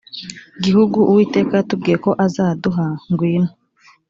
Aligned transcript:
gihugu 0.63 0.97
uwiteka 1.11 1.51
yatubwiye 1.59 1.97
ko 2.05 2.11
azaduha 2.25 2.85
ngwino 3.11 3.51